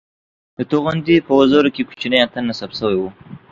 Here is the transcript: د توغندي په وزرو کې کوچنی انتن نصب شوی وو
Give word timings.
د 0.57 0.59
توغندي 0.69 1.17
په 1.27 1.31
وزرو 1.39 1.73
کې 1.75 1.81
کوچنی 1.87 2.17
انتن 2.23 2.43
نصب 2.49 2.69
شوی 2.79 2.95
وو 2.99 3.09